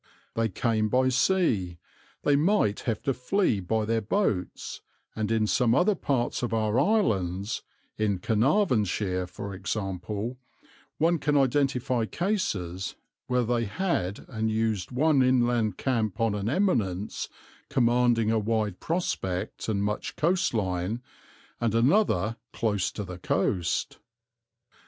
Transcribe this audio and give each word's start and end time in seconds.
They 0.33 0.49
came 0.49 0.89
by 0.89 1.09
sea, 1.09 1.77
they 2.23 2.35
might 2.35 2.79
have 2.89 3.03
to 3.03 3.13
flee 3.13 3.59
by 3.59 3.85
their 3.85 4.01
boats, 4.01 4.81
and 5.15 5.29
in 5.29 5.45
some 5.45 5.75
other 5.75 5.93
parts 5.93 6.41
of 6.41 6.55
our 6.55 6.79
islands, 6.79 7.61
in 7.99 8.17
Carnarvonshire 8.17 9.27
for 9.27 9.53
example, 9.53 10.39
one 10.97 11.19
can 11.19 11.37
identify 11.37 12.05
cases 12.07 12.95
where 13.27 13.43
they 13.43 13.65
had 13.65 14.25
and 14.27 14.49
used 14.49 14.89
one 14.91 15.21
inland 15.21 15.77
camp 15.77 16.19
on 16.19 16.33
an 16.33 16.49
eminence 16.49 17.29
commanding 17.69 18.31
a 18.31 18.39
wide 18.39 18.79
prospect 18.79 19.69
and 19.69 19.83
much 19.83 20.15
coastline, 20.15 21.03
and 21.59 21.75
another 21.75 22.37
close 22.53 22.91
to 22.93 23.03
the 23.03 23.19
coast. 23.19 23.99